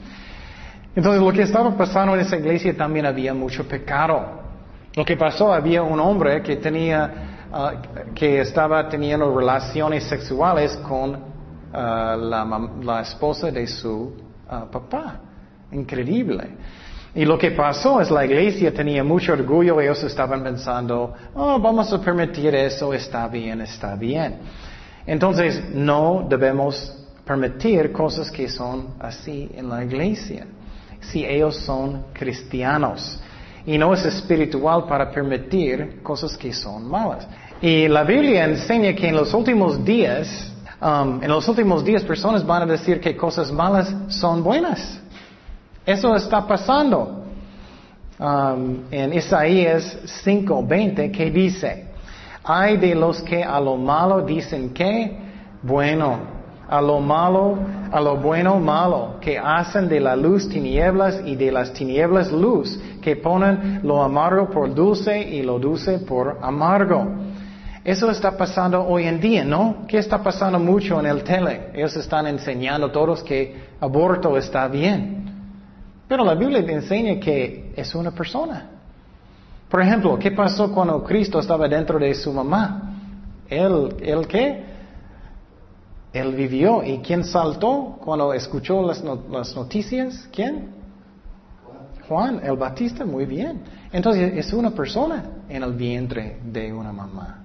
[0.95, 4.45] Entonces lo que estaba pasando en esa iglesia también había mucho pecado.
[4.95, 7.73] Lo que pasó, había un hombre que tenía, ah,
[8.13, 11.19] que estaba teniendo relaciones sexuales con
[11.73, 12.15] ah,
[12.81, 14.13] la, esposa de su
[14.49, 15.19] ah, papá.
[15.73, 16.51] Increíble.
[17.13, 21.91] Y lo que pasó es la iglesia tenía mucho orgullo, ellos estaban pensando, oh, vamos
[21.91, 24.37] a permitir eso, está bien, está bien.
[25.05, 30.45] Entonces, no debemos permitir cosas que son así en la iglesia
[31.11, 33.19] si ellos son cristianos.
[33.65, 37.27] Y no es espiritual para permitir cosas que son malas.
[37.61, 42.45] Y la Biblia enseña que en los últimos días, um, en los últimos días personas
[42.45, 44.99] van a decir que cosas malas son buenas.
[45.85, 47.23] Eso está pasando.
[48.17, 51.87] Um, en Isaías 5:20 que dice,
[52.43, 55.17] hay de los que a lo malo dicen que,
[55.63, 56.34] bueno,
[56.67, 57.57] a lo malo,
[57.91, 62.79] a lo bueno malo, que hacen de la luz tinieblas y de las tinieblas luz,
[63.01, 67.07] que ponen lo amargo por dulce y lo dulce por amargo.
[67.83, 69.85] Eso está pasando hoy en día, ¿no?
[69.87, 71.69] ¿Qué está pasando mucho en el tele?
[71.73, 75.25] Ellos están enseñando todos que aborto está bien.
[76.07, 78.69] Pero la Biblia enseña que es una persona.
[79.69, 82.93] Por ejemplo, ¿qué pasó cuando Cristo estaba dentro de su mamá?
[83.47, 84.74] ¿Él, él qué?
[86.15, 86.81] Él vivió.
[86.81, 89.03] ¿Y quién saltó cuando escuchó las,
[89.53, 90.29] noticias?
[90.31, 90.69] ¿Quién?
[92.07, 93.61] Juan el Batista, muy bien.
[93.91, 97.43] Entonces es una persona en el vientre de una mamá.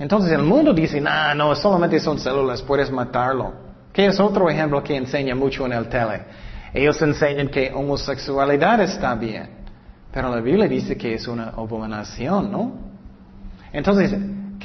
[0.00, 3.52] Entonces el mundo dice, no, no, solamente son células, puedes matarlo.
[3.92, 6.24] ¿Qué es otro ejemplo que enseña mucho en el tele?
[6.74, 9.48] Ellos enseñan que homosexualidad está bien,
[10.12, 12.72] pero la Biblia dice que es una abominación, ¿no?
[13.72, 14.12] Entonces,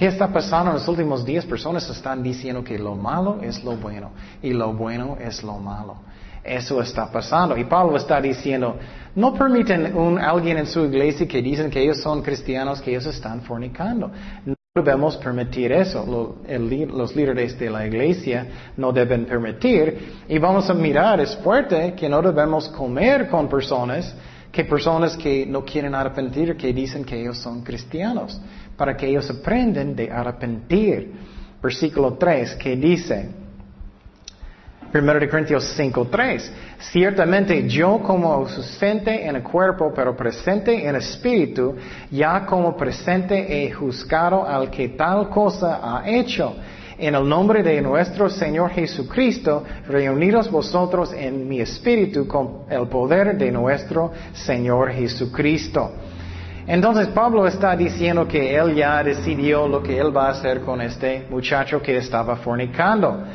[0.01, 1.45] ¿Qué está pasando en los últimos días?
[1.45, 4.09] Personas están diciendo que lo malo es lo bueno
[4.41, 5.97] y lo bueno es lo malo.
[6.43, 7.55] Eso está pasando.
[7.55, 8.79] Y Pablo está diciendo,
[9.13, 13.05] no permiten un, alguien en su iglesia que dicen que ellos son cristianos, que ellos
[13.05, 14.09] están fornicando.
[14.43, 16.03] No debemos permitir eso.
[16.47, 20.23] los líderes de la iglesia no deben permitir.
[20.27, 24.15] Y vamos a mirar, es fuerte que no debemos comer con personas
[24.51, 28.39] que personas que no quieren arrepentir, que dicen que ellos son cristianos,
[28.77, 31.11] para que ellos aprendan de arrepentir.
[31.61, 33.29] Versículo 3, que dice,
[34.93, 36.51] 1 Corintios 5.3.
[36.79, 41.75] Ciertamente yo como ausente en el cuerpo, pero presente en espíritu,
[42.09, 46.55] ya como presente he juzgado al que tal cosa ha hecho.
[46.97, 53.37] En el nombre de nuestro Señor Jesucristo, reunidos vosotros en mi espíritu con el poder
[53.37, 55.93] de nuestro Señor Jesucristo.
[56.71, 60.79] Entonces Pablo está diciendo que él ya decidió lo que él va a hacer con
[60.79, 63.25] este muchacho que estaba fornicando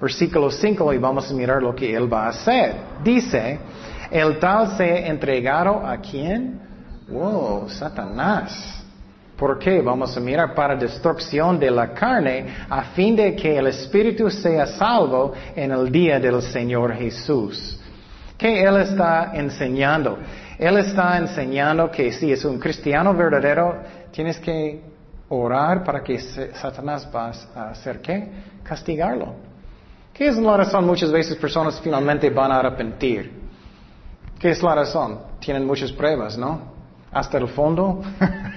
[0.00, 2.74] versículo 5 y vamos a mirar lo que él va a hacer.
[3.04, 3.60] Dice,
[4.10, 6.60] el tal se entregaron a quién?
[7.08, 8.82] Wow, Satanás.
[9.36, 9.80] ¿Por qué?
[9.80, 14.66] Vamos a mirar para destrucción de la carne a fin de que el espíritu sea
[14.66, 17.78] salvo en el día del Señor Jesús.
[18.36, 20.18] ¿Qué él está enseñando?
[20.60, 23.78] Él está enseñando que si es un cristiano verdadero,
[24.10, 24.82] tienes que
[25.30, 28.30] orar para que Satanás va a hacer qué?
[28.62, 29.36] Castigarlo.
[30.12, 30.84] ¿Qué es la razón?
[30.84, 33.40] Muchas veces personas finalmente van a arrepentir.
[34.38, 35.20] ¿Qué es la razón?
[35.40, 36.69] Tienen muchas pruebas, ¿no?
[37.12, 38.02] Hasta el fondo.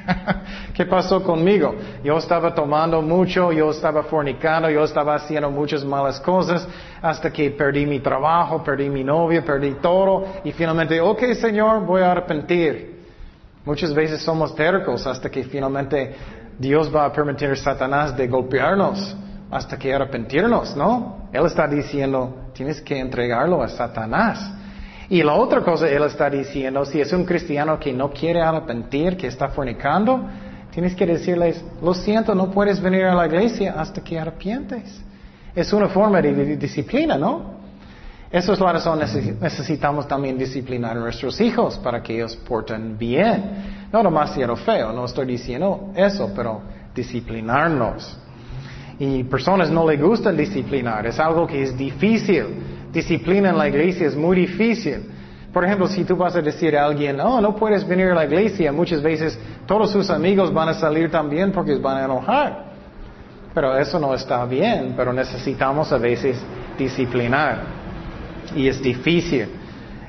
[0.74, 1.76] ¿Qué pasó conmigo?
[2.04, 6.68] Yo estaba tomando mucho, yo estaba fornicando, yo estaba haciendo muchas malas cosas
[7.02, 12.02] hasta que perdí mi trabajo, perdí mi novia, perdí todo y finalmente, ok Señor, voy
[12.02, 12.94] a arrepentir.
[13.66, 16.16] Muchas veces somos tercos hasta que finalmente
[16.60, 19.16] Dios va a permitir a Satanás de golpearnos
[19.50, 21.30] hasta que arrepentirnos, ¿no?
[21.32, 24.52] Él está diciendo, tienes que entregarlo a Satanás.
[25.13, 29.15] Y la otra cosa, Él está diciendo, si es un cristiano que no quiere arrepentir,
[29.15, 30.28] que está fornicando,
[30.71, 35.04] tienes que decirles, lo siento, no puedes venir a la iglesia hasta que arrepientes.
[35.54, 37.60] Es una forma de disciplina, ¿no?
[38.32, 38.97] Eso es la razón,
[39.39, 43.88] necesitamos también disciplinar a nuestros hijos para que ellos porten bien.
[43.91, 46.60] No demasiado feo, no estoy diciendo eso, pero
[46.95, 48.17] disciplinarnos.
[48.97, 52.72] Y personas no les gusta disciplinar, es algo que es difícil.
[52.93, 55.10] Disciplina en la iglesia es muy difícil.
[55.51, 58.25] Por ejemplo, si tú vas a decir a alguien, oh, no puedes venir a la
[58.25, 62.65] iglesia, muchas veces todos sus amigos van a salir también porque van a enojar.
[63.53, 66.39] Pero eso no está bien, pero necesitamos a veces
[66.77, 67.62] disciplinar.
[68.56, 69.49] Y es difícil.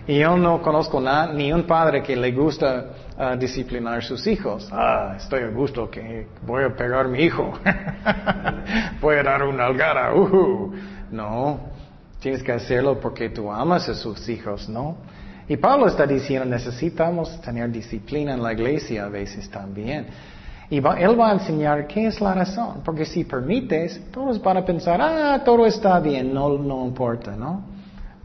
[0.06, 1.02] Y yo no conozco
[1.34, 4.68] ni un padre que le gusta uh, disciplinar a sus hijos.
[4.70, 7.52] Ah, estoy a gusto que voy a pegar a mi hijo.
[9.00, 10.14] voy a dar una algara.
[10.14, 10.74] Uh
[11.10, 11.73] No,
[12.24, 14.96] tienes que hacerlo porque tú amas a sus hijos, ¿no?
[15.46, 20.06] Y Pablo está diciendo, necesitamos tener disciplina en la iglesia a veces también.
[20.70, 24.64] Y él va a enseñar qué es la razón, porque si permites, todos van a
[24.64, 27.62] pensar, ah, todo está bien, no, no importa, ¿no?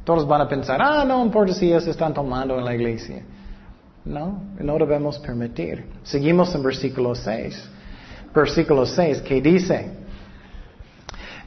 [0.06, 3.22] Todos van a pensar, ah, no importa si ellos están tomando en la iglesia.
[4.06, 5.88] No, no debemos permitir.
[6.04, 7.70] Seguimos en versículo 6.
[8.34, 9.92] Versículo 6, que dice,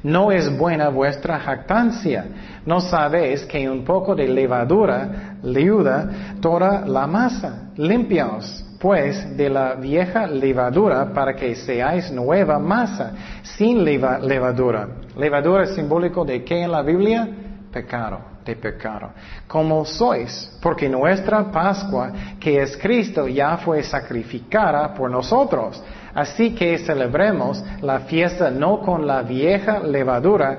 [0.03, 2.25] no es buena vuestra jactancia.
[2.67, 7.71] No sabéis que un poco de levadura leuda toda la masa.
[7.77, 13.13] Limpiaos, pues, de la vieja levadura para que seáis nueva masa,
[13.43, 14.89] sin levadura.
[15.17, 17.29] Levadura es simbólico de qué en la Biblia?
[17.73, 19.11] Pecado de pecado,
[19.47, 25.83] como sois, porque nuestra Pascua, que es Cristo, ya fue sacrificada por nosotros.
[26.15, 30.59] Así que celebremos la fiesta no con la vieja levadura,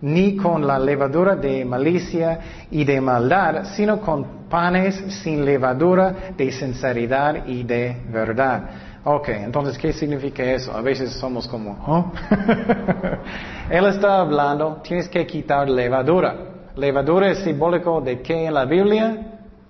[0.00, 2.38] ni con la levadura de malicia
[2.70, 8.62] y de maldad, sino con panes sin levadura de sinceridad y de verdad.
[9.04, 10.76] Ok, entonces, ¿qué significa eso?
[10.76, 12.12] A veces somos como, ¿oh?
[13.70, 16.34] Él está hablando, tienes que quitar levadura.
[16.74, 19.16] Levadura es simbólico de qué en la Biblia?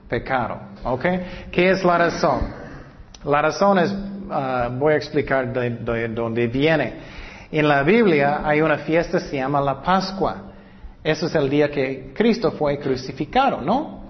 [0.08, 0.58] Pecado.
[0.84, 1.04] ¿Ok?
[1.52, 2.40] ¿Qué es la razón?
[3.24, 3.94] La razón es,
[4.30, 6.92] ah, voy a explicar de, dónde viene.
[7.50, 10.52] En la Biblia hay una fiesta que se llama la Pascua.
[11.02, 14.06] Ese es el día que Cristo fue crucificado, ¿no?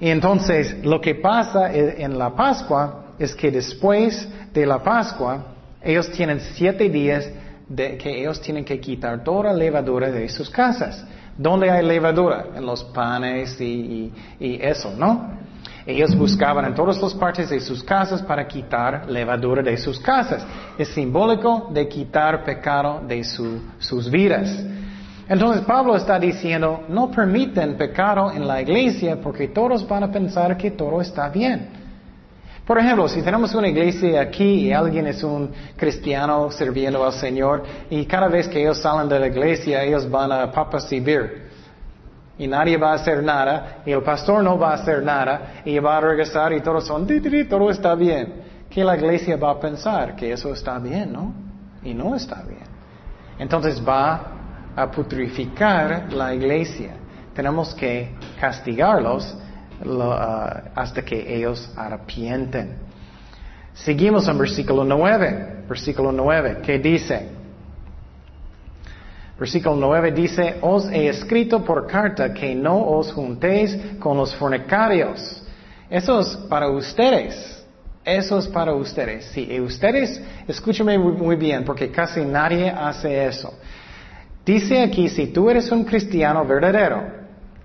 [0.00, 5.44] Y entonces lo que pasa e, en la Pascua es que después de la Pascua,
[5.82, 7.28] ellos tienen siete días
[7.68, 11.04] de que ellos tienen que quitar toda levadura de sus casas.
[11.36, 12.46] ¿Dónde hay levadura?
[12.54, 15.38] En los panes y, eso, ¿no?
[15.86, 20.44] Ellos buscaban en todas las partes de sus casas para quitar levadura de sus casas.
[20.78, 24.64] Es simbólico de quitar pecado de sus vidas.
[25.28, 30.56] Entonces Pablo está diciendo, no permiten pecado en la iglesia porque todos van a pensar
[30.56, 31.68] que todo está bien.
[32.66, 37.62] Por ejemplo, si tenemos una iglesia aquí y alguien es un cristiano sirviendo al Señor
[37.90, 41.43] y cada vez que ellos salen de la iglesia ellos van a Papa Sibir.
[42.38, 45.78] Y nadie va a hacer nada y el pastor no va a hacer nada y
[45.78, 47.06] va a regresar y todos son,
[47.48, 48.42] todo está bien.
[48.68, 51.32] Que la iglesia va a pensar que eso está bien, ¿no?
[51.84, 52.64] Y no está bien.
[53.38, 54.32] Entonces va
[54.74, 56.96] a putrificar la iglesia.
[57.34, 59.36] Tenemos que castigarlos
[59.84, 60.02] uh,
[60.74, 62.78] hasta que ellos arrepienten.
[63.74, 65.64] Seguimos en versículo 9.
[65.68, 67.43] Versículo 9, ¿qué dice?
[69.38, 75.42] Versículo 9 dice, os he escrito por carta que no os juntéis con los fornicarios.
[75.90, 77.64] Eso es para ustedes.
[78.04, 79.24] Eso es para ustedes.
[79.26, 83.52] Sí, ustedes, escúchame muy bien, porque casi nadie hace eso.
[84.44, 87.02] Dice aquí, si tú eres un cristiano verdadero,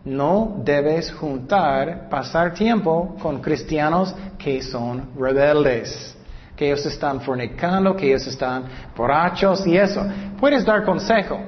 [0.06, 6.16] no debes juntar, pasar tiempo con cristianos que son rebeldes
[6.60, 10.06] que ellos están fornicando, que ellos están borrachos y eso.
[10.38, 11.40] Puedes dar consejo,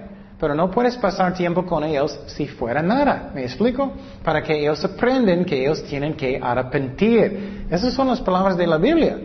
[0.41, 3.29] pero no puedes pasar tiempo con ellos si fuera nada.
[3.31, 3.91] ¿Me explico?
[4.23, 7.67] Para que ellos aprendan que ellos tienen que arrepentir.
[7.69, 9.19] Esas son las palabras de la Biblia.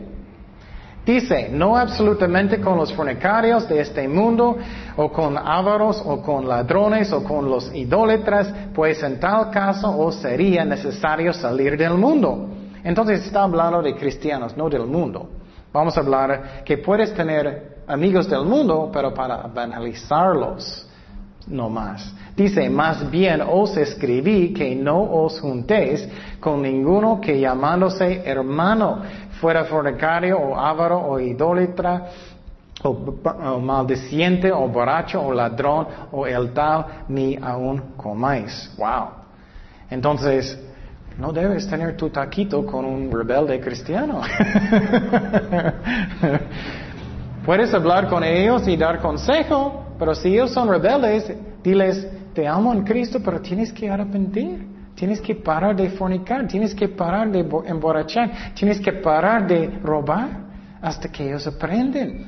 [1.06, 4.58] Dice, no absolutamente con los fornicarios de este mundo,
[4.96, 10.16] o con ávaros, o con ladrones, o con los idólatras, pues en tal caso os
[10.16, 12.46] sería necesario salir del mundo.
[12.84, 15.30] Entonces está hablando de cristianos, no del mundo.
[15.72, 20.85] Vamos a hablar que puedes tener amigos del mundo, pero para evangelizarlos
[21.46, 22.12] no más.
[22.36, 26.06] Dice, más bien os escribí que no os juntéis
[26.40, 29.02] con ninguno que llamándose hermano
[29.40, 32.06] fuera fornicario o avaro o idólatra
[32.82, 38.72] o, maldiciente o borracho o ladrón o el tal ni aún comáis.
[38.76, 39.08] Wow.
[39.90, 40.58] Entonces,
[41.18, 44.20] no debes tener tu taquito con un rebelde cristiano.
[47.46, 51.32] Puedes hablar con ellos y dar consejo, pero si ellos son rebeldes,
[51.62, 54.76] diles, te amo en Cristo, pero tienes que arrepentir.
[54.94, 60.28] Tienes que parar de fornicar, tienes que parar de emborrachar, tienes que parar de robar
[60.80, 62.26] hasta que ellos aprenden.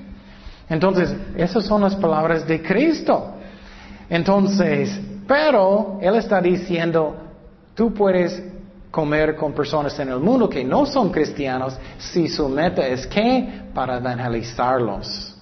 [0.69, 3.33] Entonces, esas son las palabras de Cristo.
[4.11, 7.17] Entonces, pero Él está diciendo,
[7.75, 8.43] tú puedes
[8.91, 13.63] comer con personas en el mundo que no son cristianos si su meta es que
[13.73, 15.38] para evangelizarlos.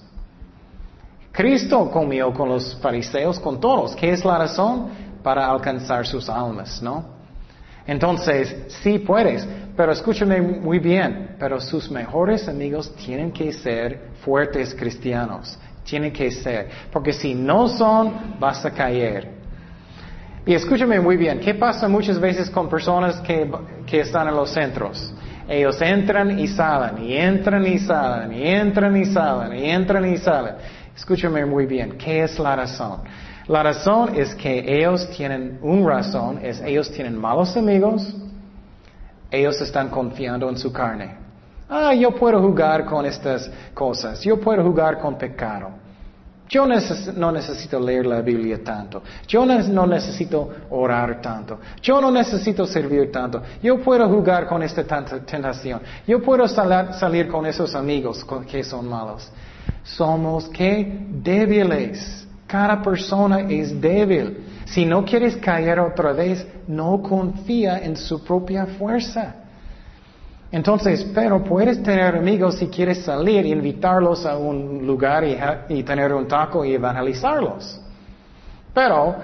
[1.37, 3.95] Cristo comió con los fariseos, con todos.
[3.95, 4.89] ¿Qué es la razón?
[5.21, 7.05] Para alcanzar sus almas, ¿no?
[7.85, 14.73] Entonces, sí puedes, pero escúchame muy bien, pero sus mejores amigos tienen que ser fuertes
[14.73, 19.29] cristianos, tienen que ser, porque si no son, vas a caer.
[20.43, 23.47] Y escúchame muy bien, ¿qué pasa muchas veces con personas que,
[23.85, 25.13] que están en los centros?
[25.47, 30.17] Ellos entran y salen, y entran y salen, y entran y salen, y entran y
[30.17, 30.55] salen.
[30.97, 33.01] Escúchame muy bien, ¿qué es la razón?
[33.47, 38.15] La razón es que ellos tienen un razón, es ellos tienen malos amigos,
[39.29, 41.15] ellos están confiando en su carne.
[41.69, 45.69] Ah, yo puedo jugar con estas cosas, yo puedo jugar con pecado.
[46.49, 49.03] Yo no necesito leer la Biblia tanto.
[49.27, 51.59] Yo no necesito orar tanto.
[51.81, 53.43] Yo no necesito servir tanto.
[53.61, 55.81] Yo puedo jugar con esta tentación.
[56.07, 59.29] Yo puedo salir con esos amigos que son malos.
[59.95, 62.27] Somos que débiles.
[62.45, 64.37] Cada persona es débil.
[64.65, 69.35] Si no quieres caer otra vez, no confía en su propia fuerza.
[70.51, 75.37] Entonces, pero puedes tener amigos si quieres salir, invitarlos a un lugar y,
[75.69, 77.81] y, tener un taco y evangelizarlos.
[78.73, 79.15] Pero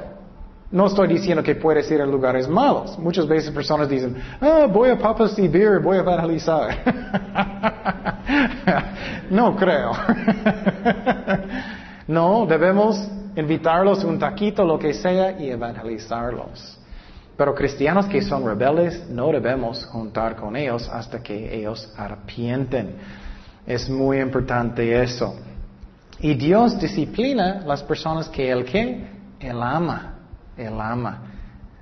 [0.73, 2.97] no estoy diciendo que puedes ir a lugares malos.
[2.97, 6.79] Muchas veces personas dicen, ah, voy a Papas y Beer, voy a evangelizar.
[9.29, 9.91] no creo.
[12.07, 16.79] no, debemos invitarlos un taquito, lo que sea, y evangelizarlos.
[17.37, 22.95] Pero cristianos que son rebeldes no debemos juntar con ellos hasta que ellos arrepienten.
[23.67, 25.35] Es muy importante eso.
[26.19, 29.05] Y Dios disciplina las personas que Él que
[29.39, 30.12] Él ama.
[30.57, 31.21] Él ama.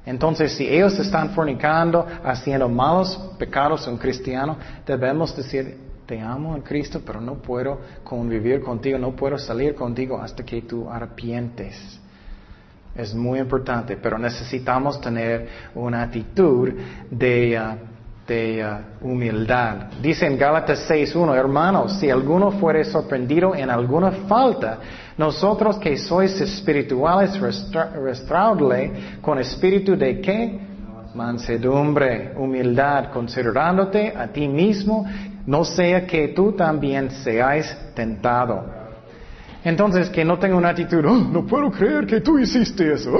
[0.05, 6.55] Entonces, si ellos están fornicando, haciendo malos pecados a un cristiano, debemos decir, te amo
[6.55, 11.99] en Cristo, pero no puedo convivir contigo, no puedo salir contigo hasta que tú arrepientes.
[12.95, 16.73] Es muy importante, pero necesitamos tener una actitud
[17.09, 17.90] de, uh,
[18.31, 19.91] uh, humildad.
[20.01, 24.79] Dice en Gálatas 6.1, hermanos, si alguno fuere sorprendido en alguna falta,
[25.17, 30.59] nosotros que sois espirituales, restaudle con espíritu de qué?
[31.13, 35.05] Mansedumbre, humildad, considerándote a ti mismo,
[35.45, 38.81] no sea que tú también seáis tentado.
[39.63, 43.11] Entonces, que no tenga una actitud, oh, no puedo creer que tú hiciste eso.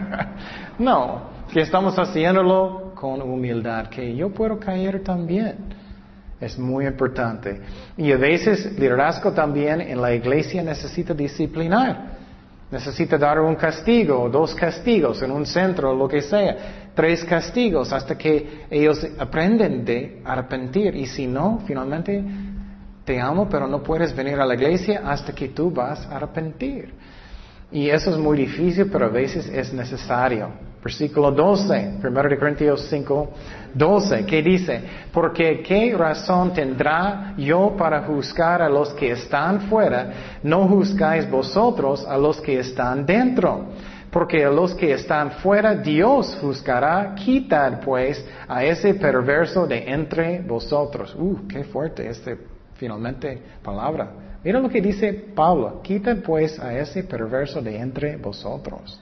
[0.78, 5.56] no, que estamos haciéndolo con humildad, que yo puedo caer también.
[6.38, 7.60] Es muy importante.
[7.96, 12.20] Y a veces liderazgo también en la iglesia necesita disciplinar.
[12.70, 18.16] Necesita dar un castigo, dos castigos en un centro, lo que sea, tres castigos hasta
[18.16, 20.94] que ellos aprenden de arrepentir.
[20.94, 22.22] Y si no, finalmente
[23.04, 26.92] te amo, pero no puedes venir a la iglesia hasta que tú vas a arrepentir.
[27.72, 30.69] Y eso es muy difícil, pero a veces es necesario.
[30.82, 33.28] Versículo 12, 1 Corintios 5,
[33.74, 34.80] 12, que dice,
[35.12, 42.06] porque qué razón tendrá yo para juzgar a los que están fuera, no juzgáis vosotros
[42.06, 43.66] a los que están dentro.
[44.10, 50.40] Porque a los que están fuera Dios juzgará, quitad pues a ese perverso de entre
[50.40, 51.14] vosotros.
[51.14, 52.36] Uh, qué fuerte este
[52.74, 54.10] finalmente palabra.
[54.42, 58.98] Mira lo que dice Pablo, quita pues a ese perverso de entre vosotros.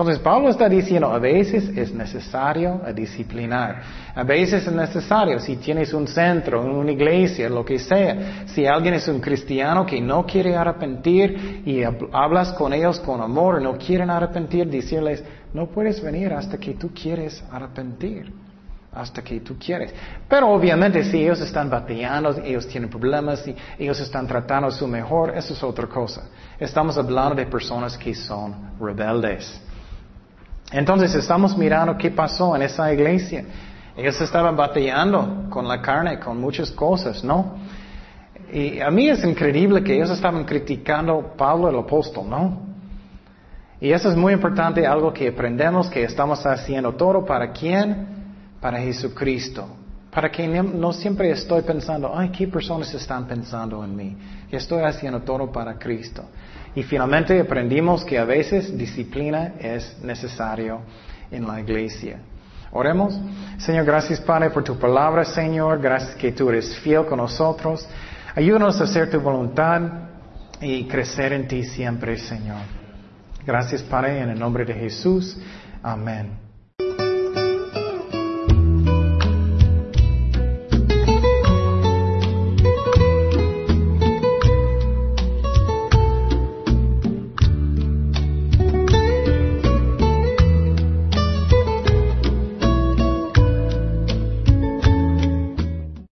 [0.00, 3.82] Entonces Pablo está diciendo, a veces es necesario disciplinar,
[4.14, 8.94] a veces es necesario, si tienes un centro, una iglesia, lo que sea, si alguien
[8.94, 11.82] es un cristiano que no quiere arrepentir y
[12.12, 15.22] hablas con ellos con amor, no quieren arrepentir, decirles,
[15.52, 18.32] no puedes venir hasta que tú quieres arrepentir
[18.92, 19.92] hasta que tú quieres.
[20.26, 23.44] Pero obviamente si ellos están batallando, ellos tienen problemas,
[23.78, 26.22] ellos están tratando su mejor, eso es otra cosa.
[26.58, 29.60] Estamos hablando de personas que son rebeldes.
[30.72, 33.44] Entonces estamos mirando qué pasó en esa iglesia.
[33.96, 37.56] Ellos estaban batallando con la carne, con muchas cosas, ¿no?
[38.52, 42.70] Y a mí es increíble que ellos estaban criticando a Pablo el apóstol, ¿no?
[43.80, 48.20] Y eso es muy importante, algo que aprendemos, que estamos haciendo todo para quién?
[48.60, 49.66] para Jesucristo.
[50.10, 54.16] Para que no, siempre estoy pensando, ay, ¿qué personas están pensando en mí?
[54.50, 56.24] estoy haciendo todo para Cristo.
[56.74, 60.82] Y finalmente aprendimos que a veces disciplina es necesario
[61.30, 62.20] en la iglesia.
[62.72, 63.18] Oremos.
[63.58, 65.80] Señor, gracias Padre por tu palabra, Señor.
[65.80, 67.88] Gracias que tú eres fiel con nosotros.
[68.34, 69.80] Ayúdanos a hacer tu voluntad
[70.60, 72.60] y crecer en ti siempre, Señor.
[73.44, 75.36] Gracias Padre, en el nombre de Jesús.
[75.82, 76.49] Amén.